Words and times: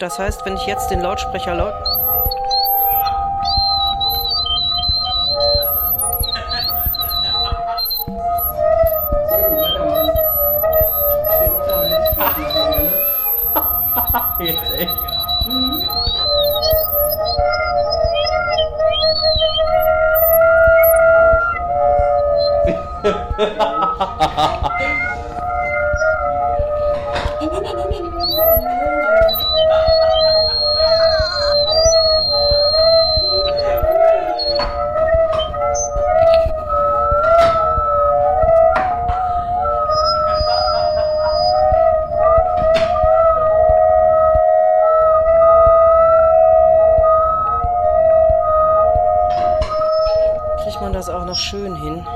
Das 0.00 0.18
heißt, 0.18 0.46
wenn 0.46 0.56
ich 0.56 0.64
jetzt 0.64 0.90
den 0.90 1.02
Lautsprecher 1.02 1.54
laut. 1.54 1.74
Jetzt 14.38 14.72
echt. 14.78 15.10
man 50.80 50.92
das 50.92 51.08
auch 51.08 51.24
noch 51.24 51.36
schön 51.36 51.74
hin. 51.74 52.06